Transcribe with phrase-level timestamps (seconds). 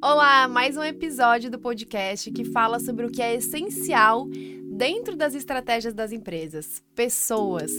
[0.00, 4.28] Olá, mais um episódio do podcast que fala sobre o que é essencial
[4.70, 7.72] dentro das estratégias das empresas, pessoas.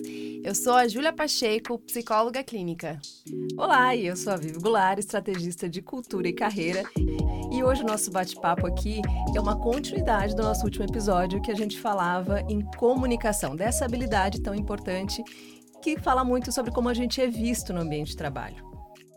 [0.43, 2.99] Eu sou a Júlia Pacheco, psicóloga clínica.
[3.57, 6.83] Olá, eu sou a Vivi Goulart, estrategista de cultura e carreira.
[7.53, 9.01] E hoje o nosso bate-papo aqui
[9.33, 14.41] é uma continuidade do nosso último episódio que a gente falava em comunicação, dessa habilidade
[14.41, 15.23] tão importante
[15.81, 18.68] que fala muito sobre como a gente é visto no ambiente de trabalho.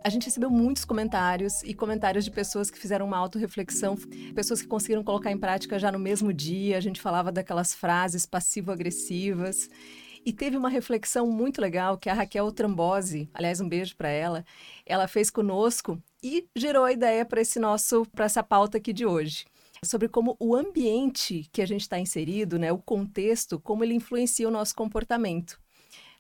[0.05, 3.97] A gente recebeu muitos comentários e comentários de pessoas que fizeram uma autorreflexão,
[4.35, 6.77] pessoas que conseguiram colocar em prática já no mesmo dia.
[6.77, 9.71] A gente falava daquelas frases passivo-agressivas.
[10.25, 14.45] E teve uma reflexão muito legal que a Raquel Trambose, aliás, um beijo para ela,
[14.87, 19.05] ela fez conosco e gerou a ideia para esse nosso para essa pauta aqui de
[19.05, 19.45] hoje
[19.85, 24.47] sobre como o ambiente que a gente está inserido, né, o contexto, como ele influencia
[24.47, 25.62] o nosso comportamento.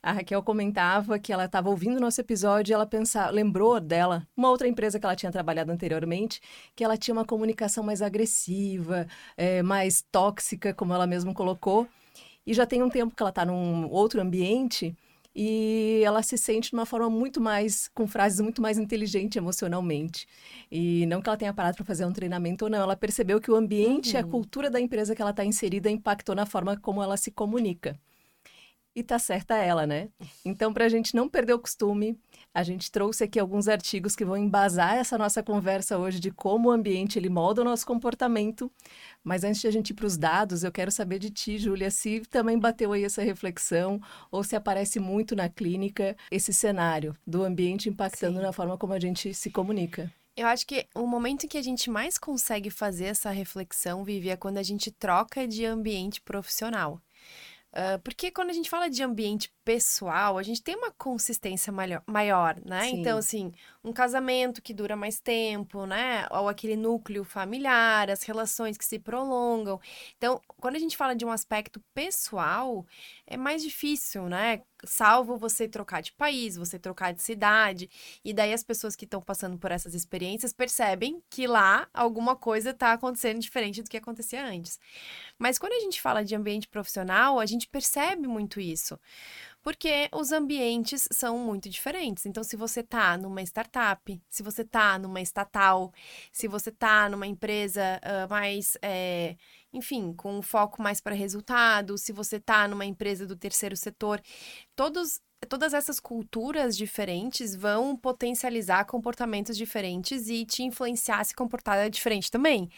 [0.02, 4.27] A Raquel comentava que ela estava ouvindo o nosso episódio e ela pensava, lembrou dela,
[4.37, 6.41] uma outra empresa que ela tinha trabalhado anteriormente,
[6.74, 11.87] que ela tinha uma comunicação mais agressiva, é, mais tóxica, como ela mesma colocou.
[12.45, 14.96] E já tem um tempo que ela está num outro ambiente
[15.35, 20.26] e ela se sente de uma forma muito mais, com frases muito mais inteligente emocionalmente.
[20.69, 23.52] E não que ela tenha parado para fazer um treinamento ou não, ela percebeu que
[23.52, 24.21] o ambiente, uhum.
[24.21, 27.96] a cultura da empresa que ela está inserida impactou na forma como ela se comunica
[28.95, 30.09] e tá certa ela, né?
[30.45, 32.18] Então, para a gente não perder o costume,
[32.54, 36.68] a gente trouxe aqui alguns artigos que vão embasar essa nossa conversa hoje de como
[36.68, 38.70] o ambiente ele molda o nosso comportamento.
[39.24, 41.90] Mas antes de a gente ir para os dados, eu quero saber de ti, Júlia,
[41.90, 47.43] se também bateu aí essa reflexão ou se aparece muito na clínica esse cenário do
[47.43, 48.43] ambiente impactando Sim.
[48.43, 50.13] na forma como a gente se comunica.
[50.35, 54.30] Eu acho que o momento em que a gente mais consegue fazer essa reflexão, Vivi,
[54.30, 57.01] é quando a gente troca de ambiente profissional.
[57.73, 62.02] Uh, porque quando a gente fala de ambiente pessoal, a gente tem uma consistência maior,
[62.06, 62.82] maior né?
[62.82, 63.01] Sim.
[63.01, 63.51] Então, assim,
[63.82, 66.26] um casamento que dura mais tempo, né?
[66.31, 69.81] Ou aquele núcleo familiar, as relações que se prolongam.
[70.19, 72.84] Então, quando a gente fala de um aspecto pessoal,
[73.26, 74.60] é mais difícil, né?
[74.84, 77.88] Salvo você trocar de país, você trocar de cidade.
[78.25, 82.70] E daí as pessoas que estão passando por essas experiências percebem que lá alguma coisa
[82.70, 84.81] está acontecendo diferente do que acontecia antes.
[85.38, 88.98] Mas quando a gente fala de ambiente profissional, a gente percebe muito isso.
[89.62, 92.26] Porque os ambientes são muito diferentes.
[92.26, 95.92] Então, se você está numa startup, se você está numa estatal,
[96.32, 99.36] se você está numa empresa uh, mais, é,
[99.72, 104.20] enfim, com um foco mais para resultado, se você está numa empresa do terceiro setor,
[104.74, 111.90] todos todas essas culturas diferentes vão potencializar comportamentos diferentes e te influenciar a se comportar
[111.90, 112.70] diferente também.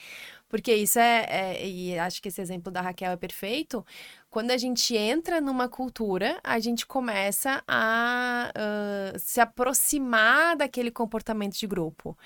[0.54, 3.84] Porque isso é, é, e acho que esse exemplo da Raquel é perfeito.
[4.30, 11.58] Quando a gente entra numa cultura, a gente começa a uh, se aproximar daquele comportamento
[11.58, 12.16] de grupo.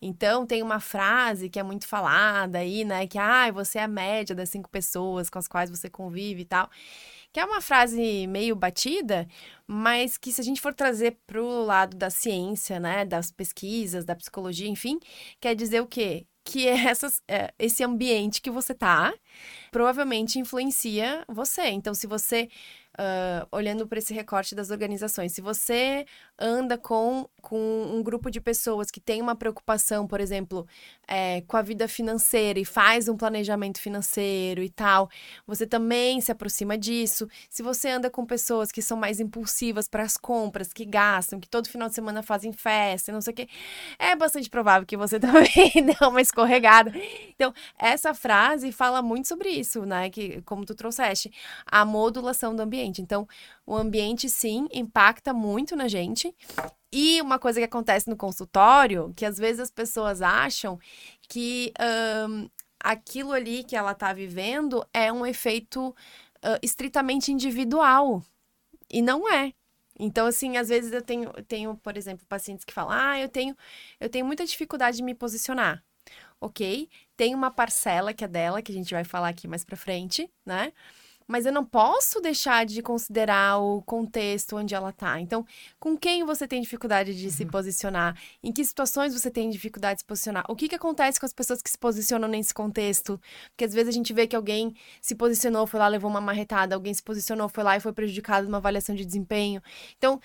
[0.00, 3.04] Então, tem uma frase que é muito falada aí, né?
[3.08, 6.44] Que, ah, você é a média das cinco pessoas com as quais você convive e
[6.44, 6.70] tal
[7.32, 9.26] que é uma frase meio batida,
[9.66, 14.04] mas que se a gente for trazer para o lado da ciência, né, das pesquisas,
[14.04, 15.00] da psicologia, enfim,
[15.40, 16.26] quer dizer o quê?
[16.44, 19.12] Que é essas, é, esse ambiente que você tá
[19.70, 21.68] provavelmente influencia você.
[21.68, 22.48] Então, se você
[22.98, 26.04] uh, olhando para esse recorte das organizações, se você
[26.38, 30.66] anda com, com um grupo de pessoas que tem uma preocupação, por exemplo,
[31.06, 35.08] é, com a vida financeira e faz um planejamento financeiro e tal,
[35.46, 37.28] você também se aproxima disso.
[37.48, 41.48] Se você anda com pessoas que são mais impulsivas para as compras, que gastam, que
[41.48, 43.48] todo final de semana fazem festa, não sei o quê,
[43.98, 46.92] é bastante provável que você também dê uma escorregada.
[47.34, 50.10] Então, essa frase fala muito sobre isso, né?
[50.10, 51.32] Que, como tu trouxeste,
[51.66, 53.00] a modulação do ambiente ambiente.
[53.00, 53.26] Então,
[53.66, 56.34] o ambiente, sim, impacta muito na gente.
[56.92, 60.78] E uma coisa que acontece no consultório, que às vezes as pessoas acham
[61.28, 61.72] que
[62.28, 62.48] um,
[62.80, 68.22] aquilo ali que ela está vivendo é um efeito uh, estritamente individual.
[68.90, 69.54] E não é.
[69.98, 73.56] Então, assim, às vezes eu tenho, tenho, por exemplo, pacientes que falam: ah, eu tenho,
[74.00, 75.82] eu tenho muita dificuldade de me posicionar.
[76.40, 76.90] Ok?
[77.16, 80.28] Tem uma parcela que é dela, que a gente vai falar aqui mais pra frente,
[80.44, 80.72] né?
[81.32, 85.18] Mas eu não posso deixar de considerar o contexto onde ela está.
[85.18, 85.46] Então,
[85.80, 87.32] com quem você tem dificuldade de uhum.
[87.32, 88.14] se posicionar?
[88.42, 90.44] Em que situações você tem dificuldade de se posicionar?
[90.46, 93.18] O que, que acontece com as pessoas que se posicionam nesse contexto?
[93.48, 96.74] Porque às vezes a gente vê que alguém se posicionou, foi lá, levou uma marretada,
[96.74, 99.62] alguém se posicionou, foi lá e foi prejudicado numa avaliação de desempenho.
[99.96, 100.20] Então,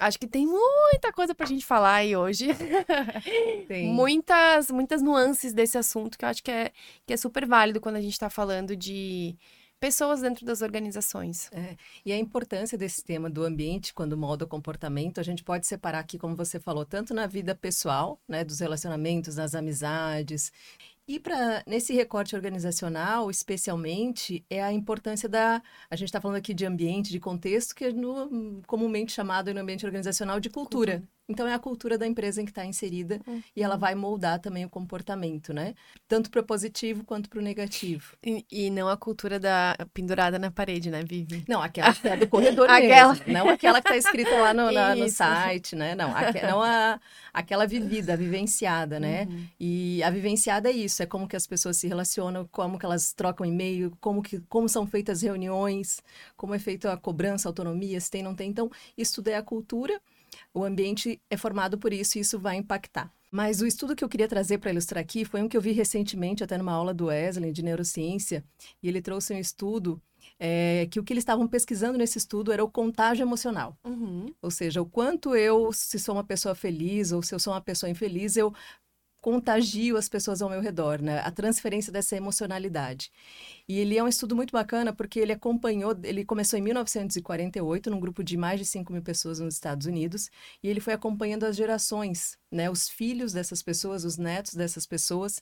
[0.00, 2.48] Acho que tem muita coisa pra gente falar aí hoje.
[3.68, 3.86] Tem.
[3.86, 6.72] muitas, muitas nuances desse assunto que eu acho que é,
[7.06, 9.36] que é super válido quando a gente tá falando de
[9.84, 11.50] pessoas dentro das organizações.
[11.52, 11.76] É,
[12.06, 15.98] e a importância desse tema do ambiente quando molda o comportamento, a gente pode separar
[15.98, 20.50] aqui, como você falou, tanto na vida pessoal, né, dos relacionamentos, das amizades,
[21.06, 25.62] e para nesse recorte organizacional, especialmente, é a importância da.
[25.90, 29.60] A gente está falando aqui de ambiente, de contexto, que é no, comumente chamado no
[29.60, 30.92] ambiente organizacional de cultura.
[30.92, 31.13] cultura.
[31.26, 33.42] Então, é a cultura da empresa em que está inserida uhum.
[33.56, 33.80] e ela uhum.
[33.80, 35.74] vai moldar também o comportamento, né?
[36.06, 38.14] Tanto para o positivo quanto para o negativo.
[38.22, 41.42] E, e, não a cultura da pendurada na parede, né, Vivi?
[41.48, 43.14] Não, aquela que é do corredor aquela...
[43.14, 43.32] mesmo.
[43.32, 45.94] Não aquela que está escrita lá no, na, no, site, né?
[45.94, 47.00] Não, não a,
[47.32, 49.26] aquela vivida, vivenciada, né?
[49.30, 49.46] Uhum.
[49.58, 53.14] E a vivenciada é isso, é como que as pessoas se relacionam, como que elas
[53.14, 56.02] trocam e-mail, como, que, como são feitas reuniões,
[56.36, 58.50] como é feita a cobrança, a autonomia, se tem, não tem.
[58.50, 59.98] Então, isso tudo é a cultura
[60.54, 63.12] o ambiente é formado por isso e isso vai impactar.
[63.30, 65.72] Mas o estudo que eu queria trazer para ilustrar aqui foi um que eu vi
[65.72, 68.44] recentemente, até numa aula do Wesley, de neurociência,
[68.80, 70.00] e ele trouxe um estudo
[70.38, 73.76] é, que o que eles estavam pesquisando nesse estudo era o contágio emocional.
[73.84, 74.26] Uhum.
[74.40, 77.60] Ou seja, o quanto eu, se sou uma pessoa feliz ou se eu sou uma
[77.60, 78.54] pessoa infeliz, eu
[79.24, 81.20] contagio as pessoas ao meu redor, né?
[81.20, 83.10] A transferência dessa emocionalidade.
[83.66, 87.98] E ele é um estudo muito bacana porque ele acompanhou, ele começou em 1948 num
[87.98, 90.28] grupo de mais de 5 mil pessoas nos Estados Unidos
[90.62, 92.68] e ele foi acompanhando as gerações, né?
[92.68, 95.40] Os filhos dessas pessoas, os netos dessas pessoas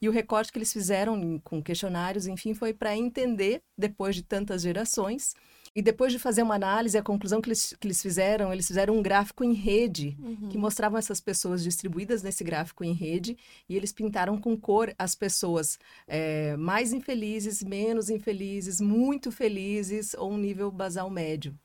[0.00, 4.62] e o recorte que eles fizeram com questionários, enfim, foi para entender depois de tantas
[4.62, 5.34] gerações
[5.74, 8.96] e depois de fazer uma análise, a conclusão que eles, que eles fizeram, eles fizeram
[8.96, 10.48] um gráfico em rede, uhum.
[10.48, 13.36] que mostravam essas pessoas distribuídas nesse gráfico em rede,
[13.68, 20.32] e eles pintaram com cor as pessoas é, mais infelizes, menos infelizes, muito felizes, ou
[20.32, 21.58] um nível basal médio.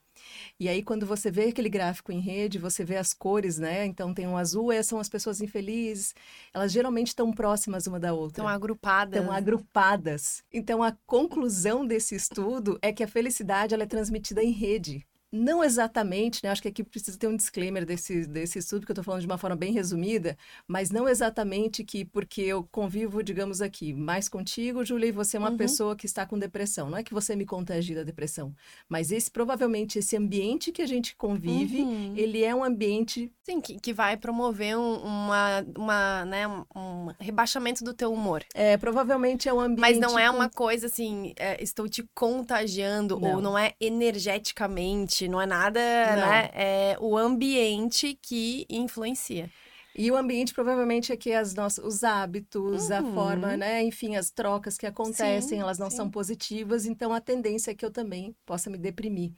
[0.60, 3.86] E aí, quando você vê aquele gráfico em rede, você vê as cores, né?
[3.86, 6.14] Então, tem um azul, essas são as pessoas infelizes.
[6.52, 8.42] Elas geralmente estão próximas uma da outra.
[8.42, 9.18] Estão agrupadas.
[9.18, 10.44] Estão agrupadas.
[10.52, 15.06] Então, a conclusão desse estudo é que a felicidade ela é transmitida em rede.
[15.32, 16.50] Não exatamente, né?
[16.50, 19.26] Acho que aqui precisa ter um disclaimer desse, desse estudo, que eu estou falando de
[19.26, 20.36] uma forma bem resumida,
[20.66, 25.40] mas não exatamente que porque eu convivo, digamos aqui, mais contigo, Júlia, e você é
[25.40, 25.56] uma uhum.
[25.56, 26.90] pessoa que está com depressão.
[26.90, 28.52] Não é que você me contagie da depressão,
[28.88, 32.14] mas esse provavelmente esse ambiente que a gente convive, uhum.
[32.16, 33.32] ele é um ambiente.
[33.44, 38.44] Sim, que, que vai promover um, uma, uma, né, um rebaixamento do teu humor.
[38.52, 39.80] É, provavelmente é um ambiente.
[39.80, 43.36] Mas não é uma coisa assim, é, estou te contagiando, não.
[43.36, 46.16] ou não é energeticamente não é nada, não.
[46.16, 46.50] né?
[46.52, 49.50] É o ambiente que influencia.
[49.96, 52.96] E o ambiente provavelmente é que as nossas, os hábitos, uhum.
[52.96, 53.82] a forma, né?
[53.82, 55.96] Enfim, as trocas que acontecem, sim, elas não sim.
[55.96, 59.32] são positivas, então a tendência é que eu também possa me deprimir.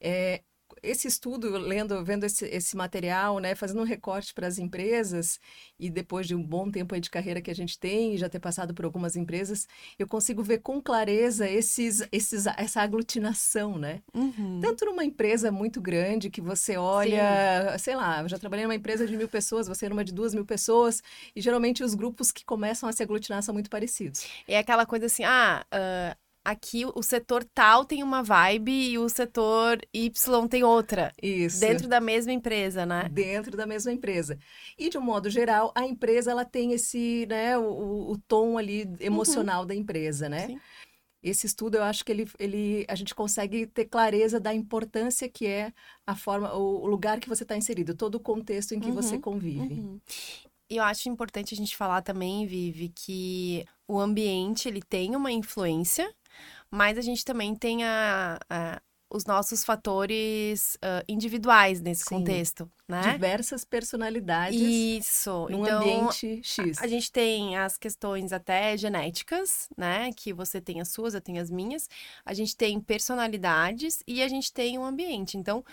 [0.00, 0.42] É,
[0.84, 5.40] esse estudo, lendo, vendo esse, esse material, né, fazendo um recorte para as empresas,
[5.78, 8.38] e depois de um bom tempo de carreira que a gente tem, e já ter
[8.38, 9.66] passado por algumas empresas,
[9.98, 14.02] eu consigo ver com clareza esses, esses, essa aglutinação, né?
[14.14, 14.60] Uhum.
[14.60, 17.78] Tanto numa empresa muito grande que você olha, Sim.
[17.78, 20.44] sei lá, eu já trabalhei numa empresa de mil pessoas, você numa de duas mil
[20.44, 21.02] pessoas,
[21.34, 24.26] e geralmente os grupos que começam a se aglutinar são muito parecidos.
[24.46, 29.08] É aquela coisa assim, ah, uh aqui o setor tal tem uma vibe e o
[29.08, 31.12] setor Y tem outra.
[31.20, 31.60] Isso.
[31.60, 33.08] Dentro da mesma empresa, né?
[33.10, 34.38] Dentro da mesma empresa.
[34.78, 38.86] E de um modo geral, a empresa ela tem esse, né, o, o tom ali
[39.00, 39.66] emocional uhum.
[39.66, 40.46] da empresa, né?
[40.46, 40.60] Sim.
[41.22, 45.46] Esse estudo, eu acho que ele, ele, a gente consegue ter clareza da importância que
[45.46, 45.72] é
[46.06, 48.94] a forma, o, o lugar que você está inserido, todo o contexto em que uhum.
[48.94, 49.74] você convive.
[49.74, 49.98] Uhum.
[50.68, 55.32] E eu acho importante a gente falar também, Vivi, que o ambiente ele tem uma
[55.32, 56.12] influência
[56.74, 58.80] mas a gente também tem a, a
[59.14, 62.16] os nossos fatores uh, individuais nesse Sim.
[62.16, 63.12] contexto, né?
[63.12, 64.60] Diversas personalidades.
[64.60, 65.46] Isso.
[65.50, 66.78] Num então, ambiente X.
[66.80, 70.10] A, a, gente tem as questões até genéticas, né?
[70.16, 71.88] Que você tem as suas, eu tenho as minhas.
[72.26, 75.38] A gente tem personalidades e a gente tem o ambiente.
[75.38, 75.64] Então,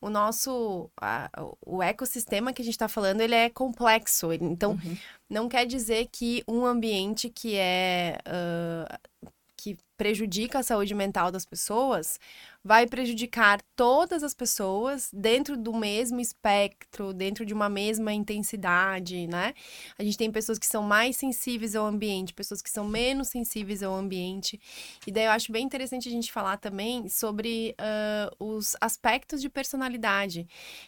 [0.00, 1.30] o nosso a,
[1.64, 4.96] o ecossistema que a gente está falando ele é complexo então uhum.
[5.28, 11.44] não quer dizer que um ambiente que é uh, que prejudica a saúde mental das
[11.44, 12.18] pessoas,
[12.64, 19.54] vai prejudicar todas as pessoas dentro do mesmo espectro, dentro de uma mesma intensidade, né?
[19.96, 23.82] A gente tem pessoas que são mais sensíveis ao ambiente, pessoas que são menos sensíveis
[23.82, 24.60] ao ambiente.
[25.06, 29.48] E daí eu acho bem interessante a gente falar também sobre uh, os aspectos de
[29.48, 30.46] personalidade.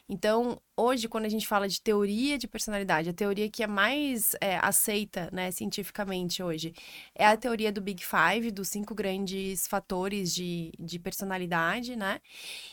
[0.09, 4.35] Então, hoje, quando a gente fala de teoria de personalidade, a teoria que é mais
[4.41, 6.75] é, aceita, né, cientificamente hoje,
[7.15, 12.21] é a teoria do Big Five, dos cinco grandes fatores de, de personalidade, né?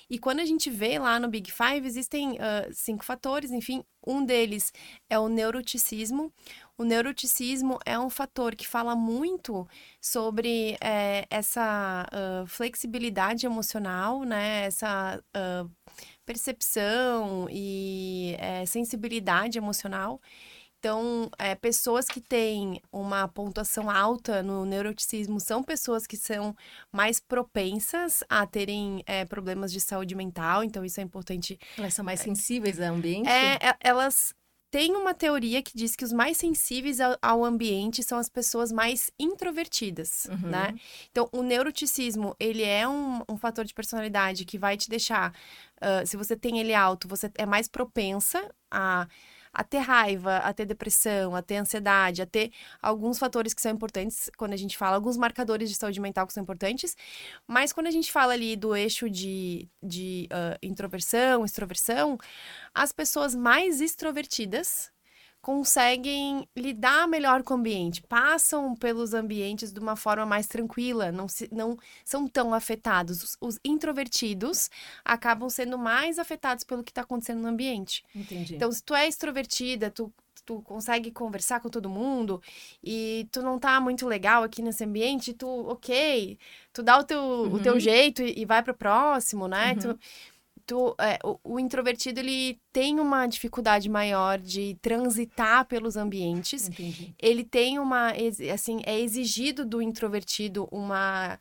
[0.10, 4.25] E quando a gente vê lá no Big Five, existem uh, cinco fatores, enfim, um
[4.25, 4.72] deles
[5.10, 6.32] é o neuroticismo.
[6.77, 9.68] O neuroticismo é um fator que fala muito
[10.00, 14.66] sobre é, essa uh, flexibilidade emocional, né?
[14.66, 15.70] Essa uh,
[16.25, 20.22] percepção e é, sensibilidade emocional.
[20.88, 26.56] Então, é, pessoas que têm uma pontuação alta no neuroticismo são pessoas que são
[26.94, 30.63] mais propensas a terem é, problemas de saúde mental.
[30.63, 31.60] Então, isso é importante.
[31.77, 33.27] Elas são mais sensíveis ao ambiente?
[33.27, 34.34] É, elas
[34.72, 38.72] têm uma teoria que diz que os mais sensíveis ao, ao ambiente são as pessoas
[38.72, 40.50] mais introvertidas, uhum.
[40.50, 40.74] né?
[41.12, 45.34] Então, o neuroticismo, ele é um, um fator de personalidade que vai te deixar...
[45.82, 49.06] Uh, se você tem ele alto, você é mais propensa a
[49.58, 53.72] a ter raiva, a ter depressão, a ter ansiedade, a ter alguns fatores que são
[53.72, 56.96] importantes quando a gente fala, alguns marcadores de saúde mental que são importantes.
[57.48, 62.20] Mas quando a gente fala ali do eixo de, de uh, introversão, extroversão,
[62.72, 64.92] as pessoas mais extrovertidas
[65.48, 71.30] conseguem lidar melhor com o ambiente, passam pelos ambientes de uma forma mais tranquila, não,
[71.30, 73.24] se, não são tão afetados.
[73.24, 74.70] Os, os introvertidos
[75.06, 78.04] acabam sendo mais afetados pelo que está acontecendo no ambiente.
[78.13, 78.56] Entendi.
[78.56, 80.13] Então, se tu é extrovertida, tu
[80.46, 82.42] tu consegue conversar com todo mundo
[82.82, 86.39] e tu não tá muito legal aqui nesse ambiente, tu, ok,
[86.72, 87.54] tu dá o teu, uhum.
[87.56, 87.80] o teu uhum.
[87.82, 89.74] jeito e, e vai pro próximo, né?
[89.74, 89.80] Uhum.
[89.80, 90.00] Tu,
[90.67, 96.67] tu, é, o, o, introvertido ele tem uma dificuldade maior de transitar pelos ambientes.
[96.67, 97.15] Entendi.
[97.17, 98.12] Ele tem uma,
[98.53, 101.39] assim, é exigido do introvertido uma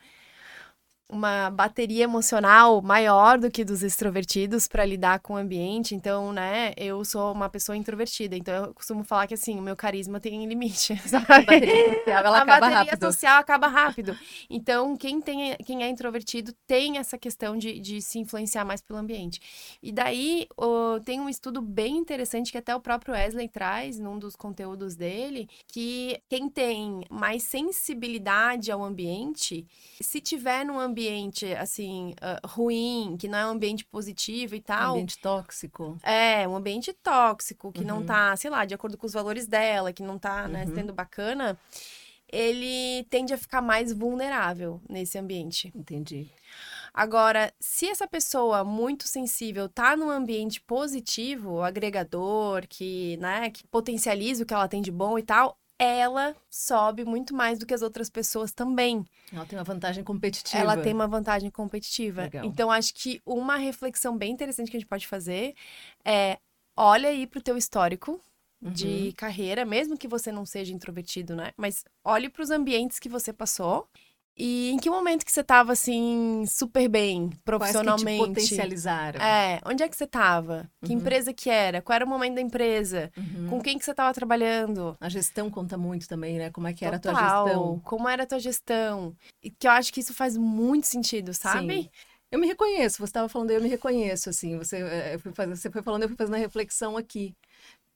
[1.09, 5.95] uma bateria emocional maior do que dos extrovertidos para lidar com o ambiente.
[5.95, 9.77] Então, né, eu sou uma pessoa introvertida, então eu costumo falar que assim, o meu
[9.77, 11.27] carisma tem limite, sabe?
[11.29, 13.01] A bateria social, ela a acaba bateria rápido.
[13.01, 14.19] social acaba rápido.
[14.51, 18.99] Então, quem tem quem é introvertido tem essa questão de, de se influenciar mais pelo
[18.99, 19.41] ambiente.
[19.83, 24.19] E daí, oh, tem um estudo bem interessante que até o próprio Wesley traz num
[24.19, 29.67] dos conteúdos dele, que quem tem mais sensibilidade ao ambiente,
[30.01, 34.61] se tiver num ambiente ambiente, assim, uh, ruim, que não é um ambiente positivo e
[34.63, 34.89] tal.
[34.89, 35.99] Um ambiente tóxico.
[36.03, 37.87] É, um ambiente tóxico, que uhum.
[37.87, 40.75] não tá, sei lá, de acordo com os valores dela, que não tá, né, uhum.
[40.75, 41.59] sendo bacana,
[42.33, 45.71] ele tende a ficar mais vulnerável nesse ambiente.
[45.75, 46.31] Entendi.
[46.95, 54.43] Agora, se essa pessoa muito sensível tá num ambiente positivo, agregador, que, né, que potencializa
[54.43, 57.83] o que ela tem de bom e tal, ela sobe muito mais do que as
[57.83, 59.05] outras pessoas também.
[59.33, 60.63] Ela tem uma vantagem competitiva.
[60.63, 62.23] Ela tem uma vantagem competitiva.
[62.23, 62.45] Legal.
[62.45, 65.55] Então, acho que uma reflexão bem interessante que a gente pode fazer
[66.05, 66.39] é:
[66.77, 68.21] olha aí pro teu histórico
[68.63, 68.71] uhum.
[68.71, 71.53] de carreira, mesmo que você não seja introvertido, né?
[71.57, 73.89] Mas olhe para os ambientes que você passou
[74.39, 78.05] e em que momento que você estava assim, super bem, profissionalmente?
[78.05, 79.21] Quais que te potencializaram?
[79.21, 80.71] É, onde é que você estava?
[80.85, 80.99] Que uhum.
[80.99, 81.81] empresa que era?
[81.81, 83.11] Qual era o momento da empresa?
[83.17, 83.49] Uhum.
[83.49, 84.95] Com quem que você estava trabalhando?
[85.01, 86.51] A gestão conta muito também, né?
[86.51, 87.17] Como é que era Total.
[87.17, 87.81] a tua gestão?
[87.81, 89.17] Como era a tua gestão?
[89.43, 91.85] E que eu acho que isso faz muito sentido, sabe?
[91.85, 91.91] Sim.
[92.31, 95.81] Eu me reconheço, você estava falando, eu me reconheço, assim, você, fui fazer, você foi
[95.81, 97.35] falando, eu fui fazendo a reflexão aqui.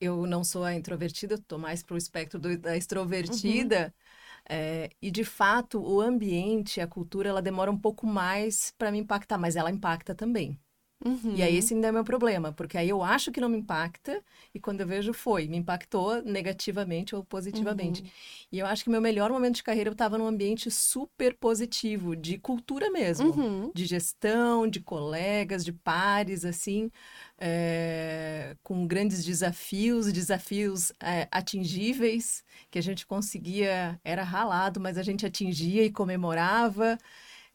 [0.00, 4.10] Eu não sou a introvertida, eu tô mais pro espectro do, da extrovertida, uhum.
[4.52, 8.99] É, e de fato, o ambiente, a cultura, ela demora um pouco mais para me
[8.99, 10.59] impactar, mas ela impacta também.
[11.02, 11.35] Uhum.
[11.35, 14.23] E aí esse ainda é meu problema, porque aí eu acho que não me impacta
[14.54, 18.02] e quando eu vejo foi, me impactou negativamente ou positivamente.
[18.02, 18.09] Uhum.
[18.52, 22.14] E eu acho que meu melhor momento de carreira eu estava num ambiente super positivo,
[22.14, 23.73] de cultura mesmo, uhum.
[23.75, 26.90] de gestão, de colegas, de pares, assim,
[27.38, 35.02] é, com grandes desafios, desafios é, atingíveis, que a gente conseguia, era ralado, mas a
[35.02, 36.99] gente atingia e comemorava,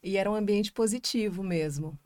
[0.02, 1.96] e era um ambiente positivo mesmo.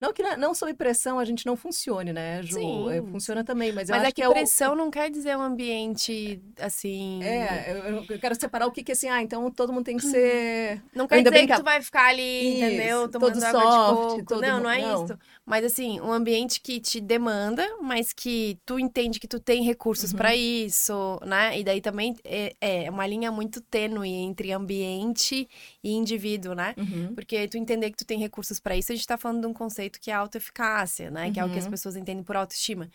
[0.00, 2.58] Não que não sob pressão a gente não funcione, né, Ju?
[2.58, 2.90] Sim.
[2.90, 4.76] É, funciona também, mas eu mas acho é que, que pressão é o...
[4.76, 7.22] não quer dizer um ambiente assim.
[7.22, 10.06] É, eu, eu quero separar o que que assim, ah, então todo mundo tem que
[10.06, 10.82] ser.
[10.94, 13.08] Não quer dizer que tu vai ficar ali, isso, entendeu?
[13.08, 14.24] Tomando todo água soft, de coco.
[14.24, 14.40] Todo...
[14.40, 15.04] Não, não é não.
[15.04, 15.18] isso.
[15.50, 20.12] Mas assim, um ambiente que te demanda, mas que tu entende que tu tem recursos
[20.12, 20.18] uhum.
[20.18, 21.58] para isso, né?
[21.58, 25.48] E daí também é, é, uma linha muito tênue entre ambiente
[25.82, 26.72] e indivíduo, né?
[26.78, 27.16] Uhum.
[27.16, 29.52] Porque tu entender que tu tem recursos para isso, a gente tá falando de um
[29.52, 31.32] conceito que é autoeficácia, né?
[31.32, 31.72] Que é o que as uhum.
[31.72, 32.88] pessoas entendem por autoestima.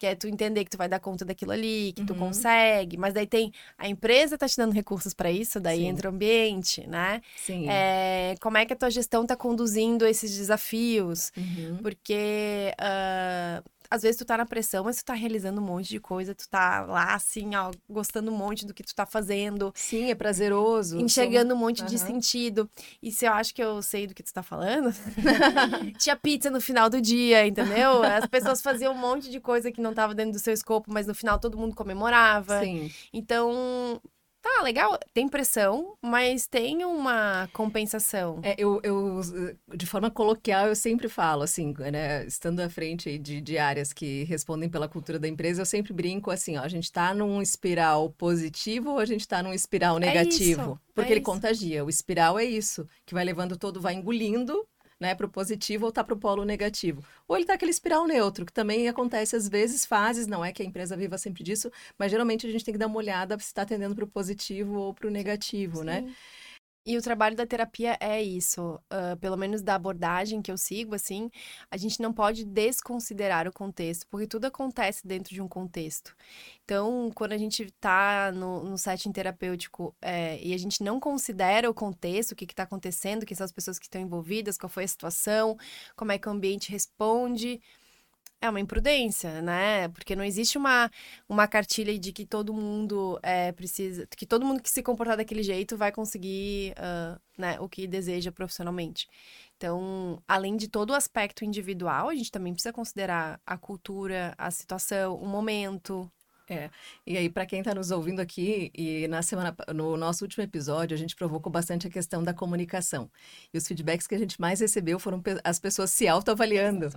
[0.00, 2.18] Que é tu entender que tu vai dar conta daquilo ali, que tu uhum.
[2.18, 2.96] consegue.
[2.96, 5.88] Mas daí tem a empresa tá te dando recursos para isso, daí Sim.
[5.88, 7.20] entra o ambiente, né?
[7.36, 7.68] Sim.
[7.68, 11.30] É, como é que a tua gestão tá conduzindo esses desafios?
[11.36, 11.76] Uhum.
[11.82, 15.98] Porque uh, às vezes tu tá na pressão, mas tu tá realizando um monte de
[15.98, 19.72] coisa, tu tá lá, assim, ó, gostando um monte do que tu tá fazendo.
[19.74, 20.98] Sim, é prazeroso.
[20.98, 21.86] Enxergando um monte uhum.
[21.86, 22.70] de sentido.
[23.02, 24.94] E se eu acho que eu sei do que tu tá falando,
[25.98, 28.02] tinha pizza no final do dia, entendeu?
[28.04, 31.06] As pessoas faziam um monte de coisa que não tava dentro do seu escopo, mas
[31.06, 32.60] no final todo mundo comemorava.
[32.60, 32.90] Sim.
[33.12, 34.00] Então,
[34.42, 38.40] Tá, legal, tem pressão, mas tem uma compensação.
[38.42, 39.20] É, eu, eu,
[39.74, 44.24] de forma coloquial, eu sempre falo, assim, né, estando à frente de, de áreas que
[44.24, 48.10] respondem pela cultura da empresa, eu sempre brinco assim, ó, a gente tá num espiral
[48.10, 50.60] positivo ou a gente tá num espiral é negativo?
[50.60, 51.30] É isso, porque é ele isso.
[51.30, 51.84] contagia.
[51.84, 54.66] O espiral é isso, que vai levando todo, vai engolindo
[55.00, 57.02] né, para o positivo ou tá para o polo negativo.
[57.26, 60.62] Ou ele tá aquele espiral neutro, que também acontece às vezes, fases, não é que
[60.62, 63.46] a empresa viva sempre disso, mas geralmente a gente tem que dar uma olhada se
[63.46, 66.00] está atendendo para o positivo ou para o negativo, né?
[66.00, 66.06] Sim.
[66.06, 66.14] né?
[66.84, 70.94] E o trabalho da terapia é isso, uh, pelo menos da abordagem que eu sigo,
[70.94, 71.30] assim,
[71.70, 76.16] a gente não pode desconsiderar o contexto, porque tudo acontece dentro de um contexto.
[76.64, 81.68] Então, quando a gente está no, no setting terapêutico é, e a gente não considera
[81.68, 84.84] o contexto, o que está acontecendo, quem são as pessoas que estão envolvidas, qual foi
[84.84, 85.58] a situação,
[85.94, 87.60] como é que o ambiente responde,
[88.40, 89.88] é uma imprudência, né?
[89.88, 90.90] Porque não existe uma,
[91.28, 95.42] uma cartilha de que todo mundo é, precisa, que todo mundo que se comportar daquele
[95.42, 99.06] jeito vai conseguir uh, né, o que deseja profissionalmente.
[99.56, 104.50] Então, além de todo o aspecto individual, a gente também precisa considerar a cultura, a
[104.50, 106.10] situação, o momento.
[106.48, 106.70] É.
[107.06, 110.94] E aí, para quem está nos ouvindo aqui, e na semana, no nosso último episódio,
[110.94, 113.10] a gente provocou bastante a questão da comunicação.
[113.52, 116.90] E os feedbacks que a gente mais recebeu foram as pessoas se autoavaliando.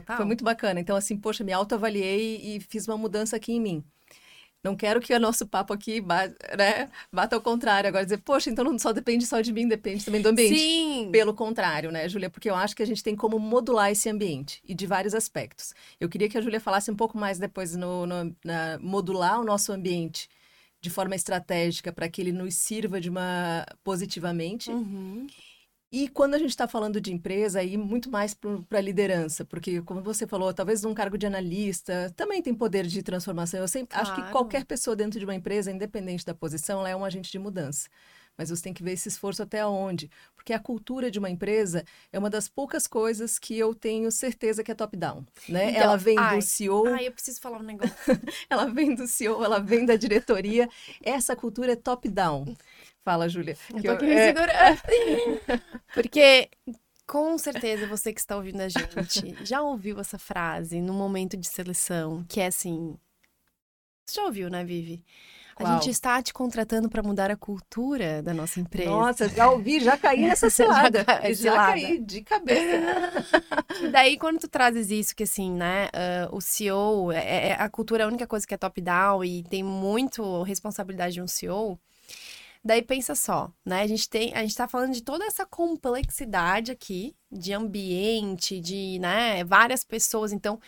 [0.00, 0.16] Total.
[0.16, 0.80] Foi muito bacana.
[0.80, 3.84] Então, assim, poxa, me autoavaliei e fiz uma mudança aqui em mim.
[4.62, 7.86] Não quero que o nosso papo aqui bata, né, bata ao contrário.
[7.86, 10.58] Agora dizer, poxa, então não só depende só de mim, depende também do ambiente.
[10.58, 11.08] Sim.
[11.12, 12.28] Pelo contrário, né, Júlia?
[12.28, 15.72] Porque eu acho que a gente tem como modular esse ambiente e de vários aspectos.
[16.00, 19.44] Eu queria que a Júlia falasse um pouco mais depois no, no na, modular o
[19.44, 20.28] nosso ambiente
[20.80, 24.68] de forma estratégica para que ele nos sirva de uma positivamente.
[24.70, 25.28] Uhum.
[25.90, 29.80] E quando a gente está falando de empresa, aí muito mais para a liderança, porque,
[29.82, 33.60] como você falou, talvez um cargo de analista também tem poder de transformação.
[33.60, 34.10] Eu sempre claro.
[34.10, 37.30] acho que qualquer pessoa dentro de uma empresa, independente da posição, ela é um agente
[37.30, 37.88] de mudança.
[38.36, 40.10] Mas você tem que ver esse esforço até onde.
[40.34, 44.62] Porque a cultura de uma empresa é uma das poucas coisas que eu tenho certeza
[44.62, 45.24] que é top-down.
[45.48, 45.70] Né?
[45.70, 46.86] Então, ela vem ai, do CEO.
[46.88, 47.94] Ai, eu preciso falar um negócio.
[48.50, 50.68] ela vem do CEO, ela vem da diretoria.
[51.02, 52.54] Essa cultura é top-down.
[53.06, 53.56] Fala, Júlia.
[53.72, 54.26] Eu tô aqui eu, me é...
[54.26, 55.62] segurando.
[55.94, 56.50] Porque
[57.06, 61.46] com certeza você que está ouvindo a gente já ouviu essa frase no momento de
[61.46, 62.98] seleção, que é assim.
[64.04, 65.04] Você já ouviu, né, Vivi?
[65.54, 65.70] Qual?
[65.70, 68.90] A gente está te contratando para mudar a cultura da nossa empresa.
[68.90, 71.06] Nossa, já ouvi, já caí nessa cilada.
[71.32, 73.24] já, caí de cabeça.
[73.86, 77.68] e daí, quando tu trazes isso, que assim, né, uh, o CEO, é, é, a
[77.68, 81.78] cultura é a única coisa que é top-down e tem muito responsabilidade de um CEO,
[82.66, 83.82] Daí pensa só, né?
[83.82, 88.98] A gente tem, a gente tá falando de toda essa complexidade aqui de ambiente, de,
[88.98, 90.32] né, várias pessoas.
[90.32, 90.58] Então,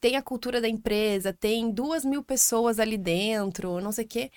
[0.00, 4.30] tem a cultura da empresa, tem duas mil pessoas ali dentro, não sei o quê.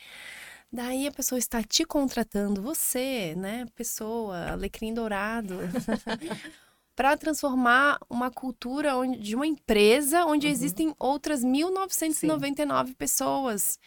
[0.73, 5.59] Daí a pessoa está te contratando, você, né, pessoa, alecrim dourado,
[6.95, 10.53] para transformar uma cultura onde, de uma empresa onde uhum.
[10.53, 12.93] existem outras 1.999 Sim.
[12.93, 13.79] pessoas.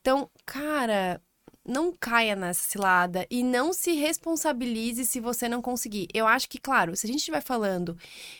[0.00, 1.20] Então, cara,
[1.68, 6.08] não caia nessa cilada e não se responsabilize se você não conseguir.
[6.14, 7.96] Eu acho que, claro, se a gente estiver falando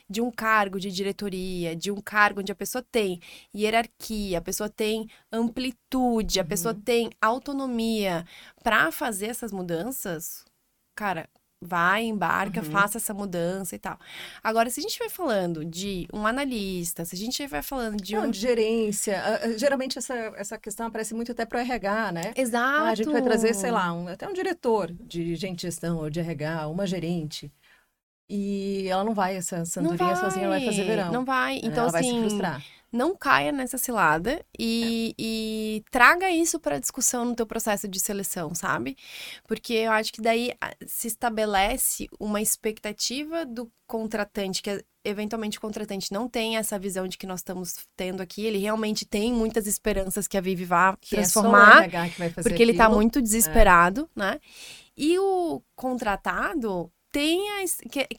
[0.08, 3.20] de um cargo de diretoria, de um cargo onde a pessoa tem
[3.54, 6.48] hierarquia, a pessoa tem amplitude, a uhum.
[6.48, 8.24] pessoa tem autonomia
[8.64, 10.44] para fazer essas mudanças,
[10.96, 11.28] cara,
[11.60, 12.70] vai, embarca, uhum.
[12.70, 13.98] faça essa mudança e tal.
[14.42, 18.14] Agora, se a gente vai falando de um analista, se a gente vai falando de
[18.14, 18.30] Não, um...
[18.30, 19.20] de gerência,
[19.56, 22.32] geralmente essa, essa questão aparece muito até para o RH, né?
[22.36, 22.84] Exato.
[22.84, 26.10] Ah, a gente vai trazer, sei lá, um, até um diretor de gente gestão ou
[26.10, 27.52] de RH, uma gerente.
[28.30, 31.12] E ela não vai, essa sandorinha sozinha vai fazer verão.
[31.12, 31.58] Não vai.
[31.58, 35.22] Então, ela assim, vai se assim, frustrar não caia nessa cilada e, é.
[35.22, 38.96] e traga isso para discussão no teu processo de seleção, sabe?
[39.46, 40.52] Porque eu acho que daí
[40.86, 47.16] se estabelece uma expectativa do contratante, que eventualmente o contratante não tem essa visão de
[47.16, 51.16] que nós estamos tendo aqui, ele realmente tem muitas esperanças que a Vivi vá que
[51.16, 52.62] transformar, é porque aquilo.
[52.62, 54.20] ele está muito desesperado, é.
[54.20, 54.40] né?
[54.96, 57.64] E o contratado, tem a,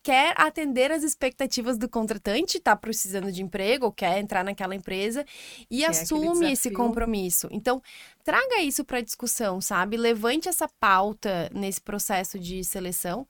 [0.03, 5.25] quer atender as expectativas do contratante, está precisando de emprego, ou quer entrar naquela empresa
[5.71, 7.47] e que é assume é esse compromisso.
[7.49, 7.81] Então,
[8.25, 9.95] traga isso para discussão, sabe?
[9.95, 13.25] Levante essa pauta nesse processo de seleção,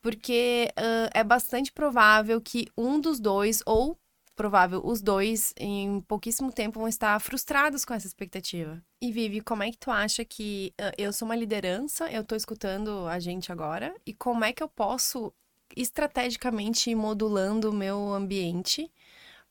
[0.00, 3.98] porque uh, é bastante provável que um dos dois, ou
[4.40, 8.82] provável os dois, em pouquíssimo tempo, vão estar frustrados com essa expectativa.
[8.98, 12.34] E Vivi, como é que tu acha que uh, eu sou uma liderança, eu tô
[12.34, 15.30] escutando a gente agora, e como é que eu posso
[15.76, 18.90] estrategicamente ir modulando o meu ambiente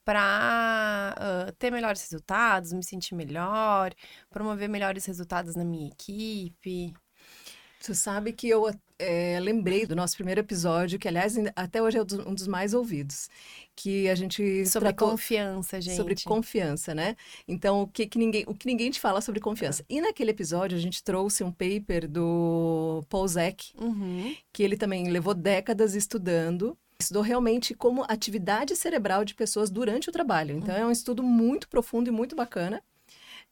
[0.03, 3.93] para uh, ter melhores resultados, me sentir melhor,
[4.27, 6.95] promover melhores resultados na minha equipe?
[7.79, 8.65] Você sabe que eu
[8.99, 13.29] é, lembrei do nosso primeiro episódio, que aliás até hoje é um dos mais ouvidos,
[13.75, 15.95] que a gente sobre confiança, gente.
[15.95, 17.15] Sobre confiança, né?
[17.47, 19.85] Então o que, que ninguém, o que ninguém te fala sobre confiança.
[19.89, 24.35] E naquele episódio a gente trouxe um paper do Paul Zek, uhum.
[24.51, 30.11] que ele também levou décadas estudando estudou realmente como atividade cerebral de pessoas durante o
[30.11, 30.57] trabalho.
[30.57, 30.81] Então, uhum.
[30.81, 32.83] é um estudo muito profundo e muito bacana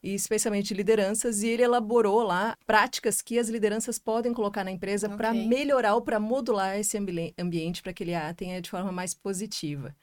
[0.02, 5.08] e especialmente lideranças, e ele elaborou lá práticas que as lideranças podem colocar na empresa
[5.08, 5.18] okay.
[5.18, 9.14] para melhorar ou para modular esse ambi ambiente para que ele tenha de forma mais
[9.14, 9.96] positiva.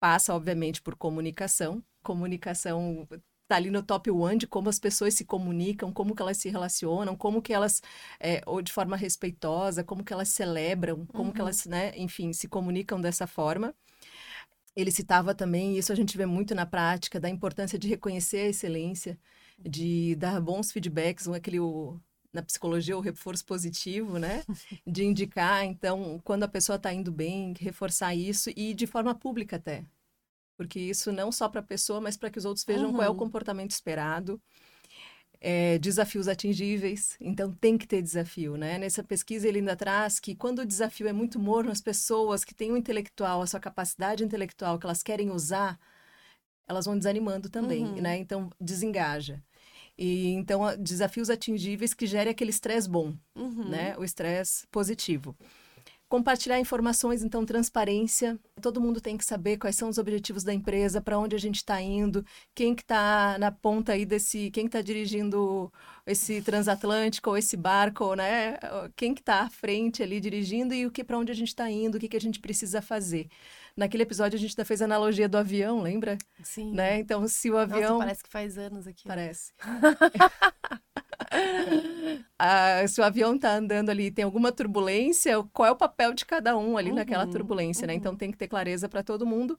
[0.00, 1.82] Passa, obviamente, por comunicação.
[2.02, 3.06] Comunicação
[3.52, 6.48] está ali no top one de como as pessoas se comunicam, como que elas se
[6.48, 7.82] relacionam, como que elas,
[8.18, 11.32] é, ou de forma respeitosa, como que elas celebram, como uhum.
[11.32, 13.74] que elas, né, enfim, se comunicam dessa forma.
[14.74, 18.38] Ele citava também, e isso a gente vê muito na prática, da importância de reconhecer
[18.38, 19.18] a excelência,
[19.58, 22.00] de dar bons feedbacks, aquele o,
[22.32, 24.42] na psicologia o reforço positivo, né?
[24.86, 29.56] De indicar, então, quando a pessoa está indo bem, reforçar isso e de forma pública
[29.56, 29.84] até.
[30.56, 32.94] Porque isso não só para a pessoa, mas para que os outros vejam uhum.
[32.94, 34.40] qual é o comportamento esperado
[35.44, 38.78] é, desafios atingíveis, então tem que ter desafio, né?
[38.78, 42.54] Nessa pesquisa ele ainda traz que quando o desafio é muito morno, as pessoas que
[42.54, 45.80] têm o intelectual, a sua capacidade intelectual que elas querem usar,
[46.68, 48.00] elas vão desanimando também, uhum.
[48.00, 48.16] né?
[48.18, 49.42] Então desengaja.
[49.98, 53.68] E então desafios atingíveis que gerem aquele estresse bom, uhum.
[53.68, 53.96] né?
[53.98, 55.36] O estresse positivo.
[56.12, 58.38] Compartilhar informações, então, transparência.
[58.60, 61.56] Todo mundo tem que saber quais são os objetivos da empresa, para onde a gente
[61.56, 62.22] está indo,
[62.54, 65.72] quem que está na ponta aí desse, quem está dirigindo
[66.06, 68.58] esse transatlântico ou esse barco, né?
[68.94, 71.70] Quem que está à frente ali dirigindo e o que para onde a gente está
[71.70, 73.28] indo, o que, que a gente precisa fazer.
[73.76, 76.18] Naquele episódio a gente ainda fez a analogia do avião, lembra?
[76.42, 76.72] Sim.
[76.72, 76.98] Né?
[76.98, 77.92] Então, se o avião.
[77.92, 79.04] Nossa, parece que faz anos aqui.
[79.06, 79.52] Parece.
[82.38, 86.26] ah, se o avião está andando ali tem alguma turbulência, qual é o papel de
[86.26, 87.88] cada um ali uhum, naquela turbulência, uhum.
[87.88, 87.94] né?
[87.94, 89.58] Então tem que ter clareza para todo mundo.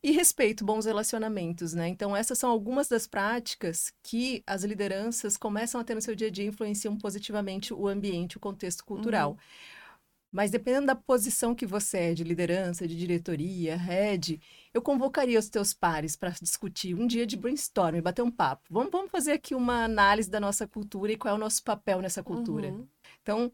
[0.00, 1.88] E respeito, bons relacionamentos, né?
[1.88, 6.28] Então, essas são algumas das práticas que as lideranças começam a ter no seu dia
[6.28, 9.32] a dia e influenciam positivamente o ambiente, o contexto cultural.
[9.32, 9.38] Uhum.
[10.38, 14.40] Mas dependendo da posição que você é, de liderança, de diretoria, head,
[14.72, 18.62] eu convocaria os teus pares para discutir um dia de brainstorming, bater um papo.
[18.70, 22.00] Vamos, vamos fazer aqui uma análise da nossa cultura e qual é o nosso papel
[22.00, 22.68] nessa cultura.
[22.68, 22.86] Uhum.
[23.20, 23.50] Então,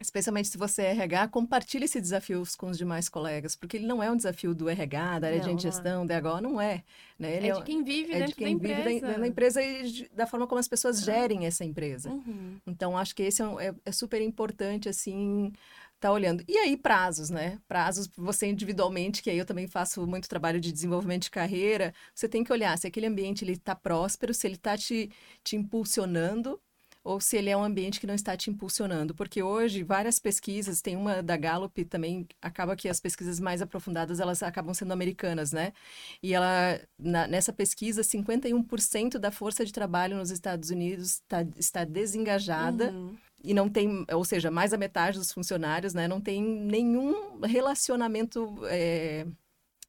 [0.00, 4.02] especialmente se você é RH, compartilhe esse desafio com os demais colegas, porque ele não
[4.02, 6.82] é um desafio do RH, da área não, de gestão, do agora não é.
[7.18, 7.36] Né?
[7.36, 9.06] Ele é, de quem vive é dentro de quem da vive empresa.
[9.06, 12.10] Da, da empresa e da forma como as pessoas gerem essa empresa.
[12.10, 12.56] Uhum.
[12.66, 15.52] Então, acho que esse é, é, é super importante, assim,
[16.00, 16.42] tá olhando.
[16.48, 17.58] E aí, prazos, né?
[17.68, 22.28] Prazos, você individualmente, que aí eu também faço muito trabalho de desenvolvimento de carreira, você
[22.28, 25.10] tem que olhar se aquele ambiente ele está próspero, se ele está te,
[25.44, 26.60] te impulsionando
[27.02, 29.14] ou se ele é um ambiente que não está te impulsionando.
[29.14, 34.20] Porque hoje, várias pesquisas, tem uma da Gallup também, acaba que as pesquisas mais aprofundadas,
[34.20, 35.72] elas acabam sendo americanas, né?
[36.22, 41.84] E ela, na, nessa pesquisa, 51% da força de trabalho nos Estados Unidos tá, está
[41.84, 42.90] desengajada.
[42.90, 47.40] Uhum e não tem, ou seja, mais da metade dos funcionários, né, não tem nenhum
[47.40, 49.26] relacionamento é,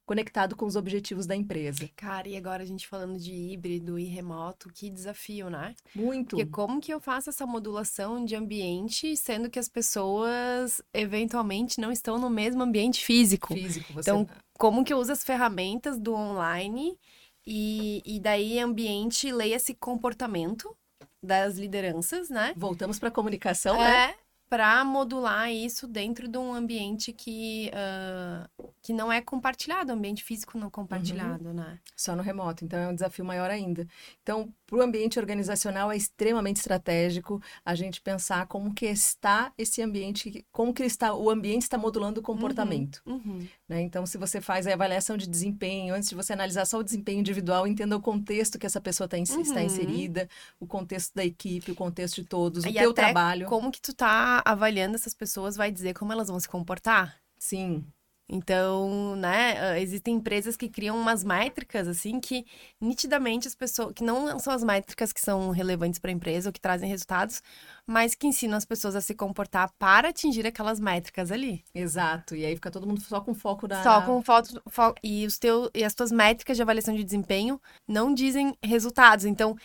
[0.06, 1.90] conectado com os objetivos da empresa.
[1.96, 5.76] Cara, e agora a gente falando de híbrido e remoto, que desafio, né?
[5.96, 6.36] Muito.
[6.36, 11.92] Porque como que eu faço essa modulação de ambiente, sendo que as pessoas eventualmente não
[11.92, 13.54] estão no mesmo ambiente físico?
[13.54, 14.10] Físico, você...
[14.10, 16.98] Então, como que eu uso as ferramentas do online
[17.46, 20.76] e, e daí ambiente leia esse comportamento
[21.22, 22.54] das lideranças, né?
[22.56, 24.16] Voltamos para a comunicação, é, né?
[24.50, 30.58] Para modular isso dentro de um ambiente que, uh, que não é compartilhado, ambiente físico
[30.58, 31.54] não compartilhado, uhum.
[31.54, 31.80] né?
[31.96, 33.88] Só no remoto, então é um desafio maior ainda.
[34.22, 39.82] Então, para o ambiente organizacional é extremamente estratégico a gente pensar como que está esse
[39.82, 43.02] ambiente, como que está o ambiente está modulando o comportamento.
[43.06, 43.22] Uhum.
[43.26, 43.48] Uhum.
[43.72, 43.84] Né?
[43.84, 47.22] Então, se você faz a avaliação de desempenho, antes de você analisar só o desempenho
[47.22, 49.40] individual, entenda o contexto que essa pessoa tá in uhum.
[49.40, 50.28] está inserida,
[50.60, 53.48] o contexto da equipe, o contexto de todos, e o teu trabalho.
[53.48, 57.16] Como que tu tá avaliando essas pessoas vai dizer como elas vão se comportar?
[57.38, 57.86] Sim.
[58.34, 62.46] Então, né, existem empresas que criam umas métricas assim que
[62.80, 66.54] nitidamente as pessoas, que não são as métricas que são relevantes para a empresa ou
[66.54, 67.44] que trazem resultados,
[67.86, 71.62] mas que ensinam as pessoas a se comportar para atingir aquelas métricas ali.
[71.76, 72.34] Exato.
[72.34, 74.96] E aí fica todo mundo só com foco da Só com foto, fo...
[75.04, 79.26] e os teu e as tuas métricas de avaliação de desempenho não dizem resultados.
[79.26, 79.58] Então,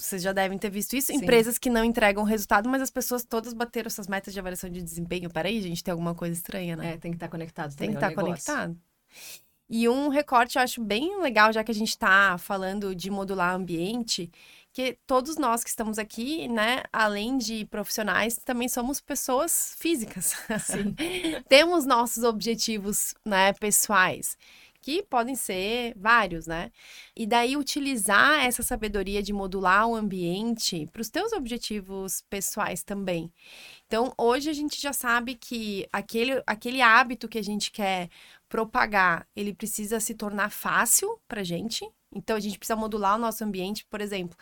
[0.00, 1.18] vocês já devem ter visto isso, Sim.
[1.18, 4.82] empresas que não entregam resultado, mas as pessoas todas bateram essas metas de avaliação de
[4.82, 5.30] desempenho.
[5.30, 6.92] Peraí, gente, tem alguma coisa estranha, né?
[6.92, 8.76] É, tem que estar tá conectado Tem que estar tá conectado.
[9.68, 13.54] E um recorte eu acho bem legal, já que a gente está falando de modular
[13.54, 14.30] ambiente,
[14.72, 20.34] que todos nós que estamos aqui, né, além de profissionais, também somos pessoas físicas.
[21.48, 24.36] Temos nossos objetivos, né, pessoais
[24.86, 26.70] que podem ser vários, né?
[27.16, 33.32] E daí utilizar essa sabedoria de modular o ambiente para os teus objetivos pessoais também.
[33.88, 38.08] Então, hoje a gente já sabe que aquele, aquele hábito que a gente quer
[38.48, 41.84] propagar, ele precisa se tornar fácil para gente.
[42.14, 43.84] Então, a gente precisa modular o nosso ambiente.
[43.86, 44.38] Por exemplo,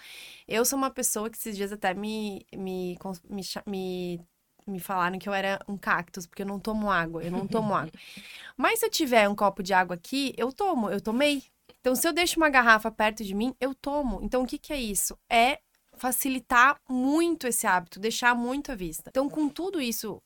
[0.46, 2.98] eu sou uma pessoa que esses dias até me, me,
[3.30, 4.20] me, me
[4.66, 7.74] me falaram que eu era um cactus, porque eu não tomo água, eu não tomo
[7.74, 7.92] água.
[8.57, 11.42] Mas se eu tiver um copo de água aqui, eu tomo, eu tomei.
[11.81, 14.20] Então, se eu deixo uma garrafa perto de mim, eu tomo.
[14.22, 15.18] Então, o que, que é isso?
[15.31, 15.59] É
[15.96, 19.11] facilitar muito esse hábito, deixar muito à vista.
[19.11, 20.22] Então, com tudo isso,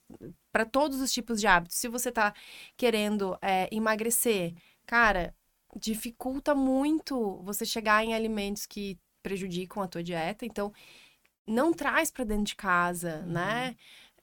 [0.51, 2.33] para todos os tipos de hábitos, se você tá
[2.77, 4.53] querendo é, emagrecer,
[4.85, 5.35] cara,
[5.75, 10.45] dificulta muito você chegar em alimentos que prejudicam a tua dieta.
[10.45, 10.73] Então,
[11.47, 13.33] não traz para dentro de casa, uhum.
[13.33, 13.75] né?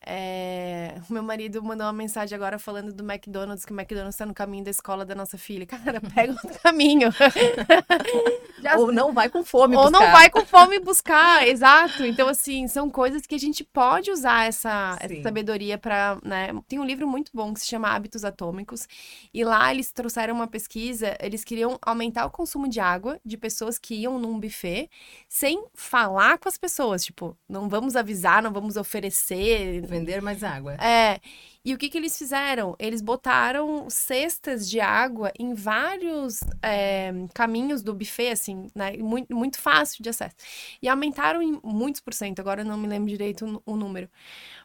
[0.09, 0.95] É...
[1.11, 4.33] O meu marido mandou uma mensagem agora falando do McDonald's, que o McDonald's está no
[4.33, 5.67] caminho da escola da nossa filha.
[5.67, 7.11] Cara, pega o caminho.
[8.63, 8.77] Já...
[8.77, 10.01] Ou não vai com fome Ou buscar.
[10.01, 12.05] não vai com fome buscar, exato.
[12.05, 16.19] Então, assim, são coisas que a gente pode usar essa, essa sabedoria para.
[16.25, 16.49] Né?
[16.69, 18.87] Tem um livro muito bom que se chama Hábitos Atômicos.
[19.33, 23.79] E lá eles trouxeram uma pesquisa, eles queriam aumentar o consumo de água de pessoas
[23.79, 24.89] que iam num buffet
[25.29, 27.05] sem falar com as pessoas.
[27.05, 30.75] Tipo, não vamos avisar, não vamos oferecer Vender mais água.
[30.75, 31.21] É.
[31.67, 32.77] E o que, que eles fizeram?
[32.79, 38.97] Eles botaram cestas de água em vários é, caminhos do buffet, assim, né?
[38.99, 40.37] Muito, muito fácil de acesso.
[40.81, 44.09] E aumentaram em muitos por cento, agora eu não me lembro direito o, o número.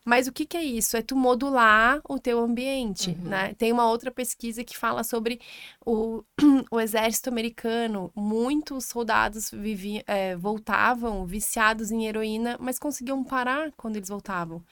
[0.06, 0.96] Mas o que, que é isso?
[0.96, 3.30] É tu modular o teu ambiente, uhum.
[3.30, 3.56] né?
[3.56, 5.42] Tem uma outra pesquisa que fala sobre
[5.84, 6.24] o,
[6.70, 8.12] o exército americano.
[8.16, 14.64] Muitos soldados viviam, é, voltavam viciados em heroína, mas conseguiam parar quando eles voltavam.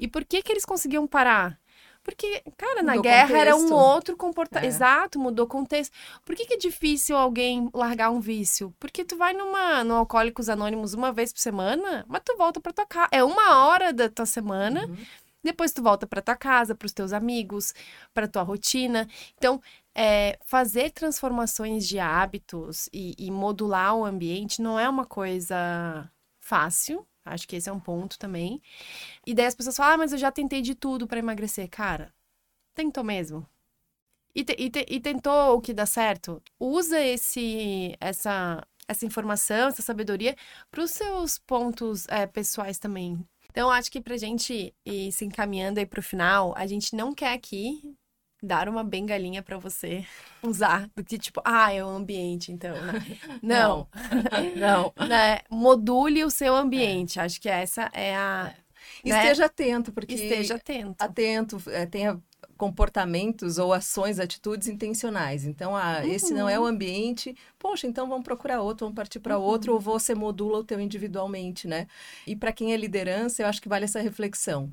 [0.00, 1.60] E por que que eles conseguiam parar?
[2.02, 3.40] Porque, cara, na guerra contexto.
[3.40, 4.64] era um outro comportamento.
[4.64, 4.68] É.
[4.68, 5.92] Exato, mudou contexto.
[6.24, 8.74] Por que, que é difícil alguém largar um vício?
[8.80, 12.72] Porque tu vai numa, no Alcoólicos Anônimos uma vez por semana, mas tu volta pra
[12.72, 13.08] tua casa.
[13.12, 14.86] É uma hora da tua semana.
[14.86, 14.96] Uhum.
[15.44, 17.74] Depois tu volta para tua casa, para os teus amigos,
[18.14, 19.06] para tua rotina.
[19.36, 19.60] Então,
[19.94, 26.10] é, fazer transformações de hábitos e, e modular o ambiente não é uma coisa
[26.40, 28.62] fácil, Acho que esse é um ponto também.
[29.26, 31.68] E daí as pessoas falam, ah, mas eu já tentei de tudo para emagrecer.
[31.68, 32.12] Cara,
[32.74, 33.46] tentou mesmo.
[34.34, 36.42] E, te, e, te, e tentou o que dá certo.
[36.58, 40.36] Usa esse, essa, essa informação, essa sabedoria
[40.70, 43.24] para os seus pontos é, pessoais também.
[43.50, 47.32] Então, acho que pra gente ir se encaminhando aí pro final, a gente não quer
[47.32, 47.96] aqui
[48.42, 50.04] dar uma bengalinha para você
[50.42, 52.92] usar do que tipo, ah, é o ambiente, então, né?
[53.42, 53.88] Não.
[54.56, 54.92] Não.
[55.08, 55.40] né?
[55.50, 57.18] Module o seu ambiente.
[57.18, 57.22] É.
[57.22, 58.54] Acho que essa é a
[59.04, 59.08] é.
[59.08, 59.18] né?
[59.18, 61.02] Esteja atento, porque esteja atento.
[61.02, 62.20] Atento, é, tenha
[62.56, 65.46] comportamentos ou ações, atitudes intencionais.
[65.46, 66.10] Então, ah, uhum.
[66.10, 66.68] esse não é o uhum.
[66.68, 69.44] ambiente, poxa, então vamos procurar outro, vamos partir para uhum.
[69.44, 71.86] outro, ou você modula o teu individualmente, né?
[72.26, 74.70] E para quem é liderança, eu acho que vale essa reflexão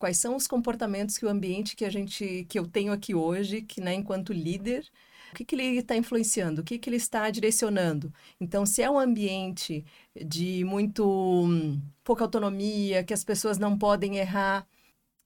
[0.00, 3.62] quais são os comportamentos que o ambiente que a gente que eu tenho aqui hoje,
[3.62, 4.90] que né, enquanto líder,
[5.30, 8.12] o que, que ele está influenciando, o que, que ele está direcionando.
[8.40, 9.84] Então, se é um ambiente
[10.16, 14.66] de muito hum, pouca autonomia, que as pessoas não podem errar,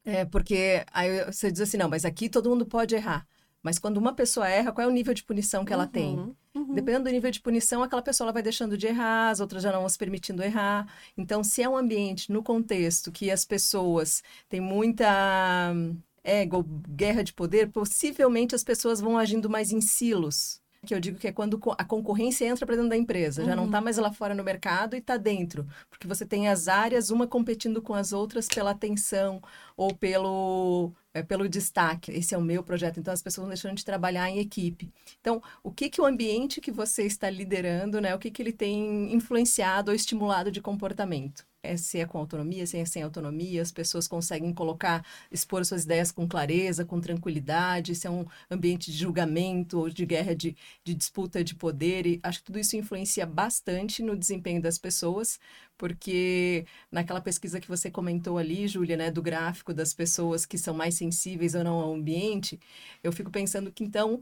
[0.04, 3.26] é, porque aí você diz assim, não, mas aqui todo mundo pode errar.
[3.62, 6.36] Mas quando uma pessoa erra, qual é o nível de punição que ela tem?
[6.54, 6.74] Uhum.
[6.74, 9.80] Dependendo do nível de punição, aquela pessoa vai deixando de errar, as outras já não
[9.80, 10.86] vão se permitindo errar.
[11.16, 15.74] Então, se é um ambiente, no contexto, que as pessoas têm muita
[16.22, 21.18] ego, guerra de poder, possivelmente as pessoas vão agindo mais em silos que eu digo
[21.18, 23.48] que é quando a concorrência entra para dentro da empresa, uhum.
[23.48, 23.84] já não está uhum.
[23.84, 27.82] mais lá fora no mercado e está dentro, porque você tem as áreas uma competindo
[27.82, 29.42] com as outras pela atenção
[29.76, 32.10] ou pelo é, pelo destaque.
[32.12, 32.98] Esse é o meu projeto.
[32.98, 34.90] Então as pessoas vão deixando de trabalhar em equipe.
[35.20, 38.14] Então, o que que o ambiente que você está liderando, né?
[38.14, 41.46] O que que ele tem influenciado ou estimulado de comportamento?
[41.64, 45.84] É, se é com autonomia, se é sem autonomia, as pessoas conseguem colocar, expor suas
[45.84, 50.56] ideias com clareza, com tranquilidade, se é um ambiente de julgamento ou de guerra de,
[50.84, 52.06] de disputa de poder.
[52.06, 55.40] E acho que tudo isso influencia bastante no desempenho das pessoas,
[55.76, 60.74] porque naquela pesquisa que você comentou ali, Júlia, né, do gráfico das pessoas que são
[60.74, 62.60] mais sensíveis ou não ao ambiente,
[63.02, 64.20] eu fico pensando que então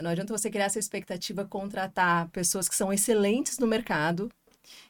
[0.00, 4.30] não adianta você criar essa expectativa, contratar pessoas que são excelentes no mercado,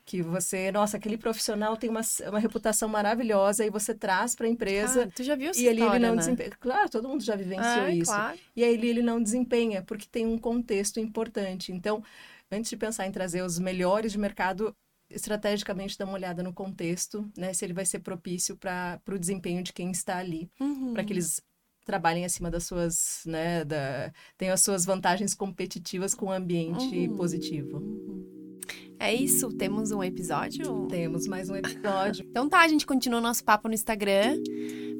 [0.05, 4.51] que você, nossa, aquele profissional tem uma, uma reputação maravilhosa e você traz para a
[4.51, 5.05] empresa.
[5.05, 6.19] Ah, tu já viu essa e ali história, ele não né?
[6.21, 6.51] desempenha.
[6.61, 8.11] Claro, todo mundo já vivenciou É, isso.
[8.11, 8.39] claro.
[8.55, 11.73] E aí ele não desempenha, porque tem um contexto importante.
[11.73, 12.03] Então,
[12.51, 14.75] antes de pensar em trazer os melhores de mercado,
[15.11, 17.53] estrategicamente dá uma olhada no contexto, né?
[17.53, 20.93] Se ele vai ser propício para o desempenho de quem está ali, Uhum.
[20.93, 21.41] para que eles
[21.85, 27.17] trabalhem acima das suas, né, da, tenham as suas vantagens competitivas com um ambiente Uhum.
[27.17, 27.83] positivo.
[28.99, 30.87] É isso, temos um episódio?
[30.87, 32.25] Temos mais um episódio.
[32.31, 34.37] Então tá, a gente continua o nosso papo no Instagram.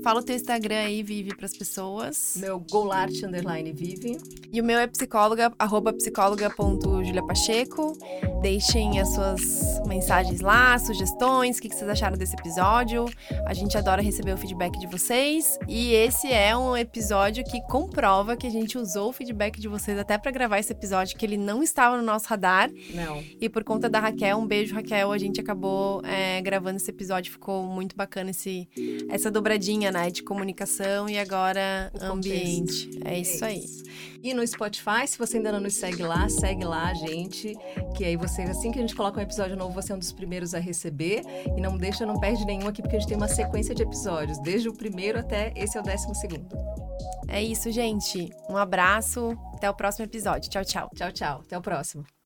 [0.03, 2.35] Fala o teu Instagram aí, Vive, pras pessoas.
[2.37, 4.19] Meu Golart Underline Vive.
[4.53, 7.97] E o meu é psicóloga, arroba psicóloga.juliapacheco.
[8.43, 13.05] Deixem as suas mensagens lá, sugestões, o que vocês acharam desse episódio.
[13.47, 15.57] A gente adora receber o feedback de vocês.
[15.69, 19.97] E esse é um episódio que comprova que a gente usou o feedback de vocês
[19.97, 22.69] até pra gravar esse episódio, que ele não estava no nosso radar.
[22.93, 23.23] Não.
[23.41, 27.31] E por conta da Raquel, um beijo, Raquel, a gente acabou é, gravando esse episódio.
[27.31, 28.69] Ficou muito bacana esse,
[29.09, 30.11] essa dobradinha, né?
[30.11, 32.91] De comunicação e agora O ambiente.
[33.05, 33.65] É isso aí.
[34.23, 37.57] E no Spotify, se você ainda não nos segue lá, segue lá, gente.
[37.97, 40.13] Que aí você, assim que a gente coloca um episódio novo, você é um dos
[40.13, 41.23] primeiros a receber.
[41.57, 44.39] E não deixa, não perde nenhum aqui, porque a gente tem uma sequência de episódios,
[44.39, 46.57] desde o primeiro até esse é o décimo segundo.
[47.29, 48.31] É isso, gente.
[48.49, 49.37] Um abraço.
[49.55, 50.51] Até o próximo episódio.
[50.51, 50.91] Tchau, tchau.
[50.95, 51.41] Tchau, tchau.
[51.45, 52.22] Até o próximo.